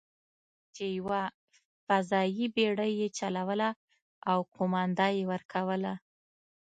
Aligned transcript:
چې 0.75 0.85
یوه 0.97 1.21
فضايي 1.87 2.45
بېړۍ 2.55 2.91
یې 3.01 3.07
چلوله 3.19 3.69
او 4.31 4.39
قومانده 4.55 5.07
یې 5.15 5.23
ورکوله. 5.31 5.93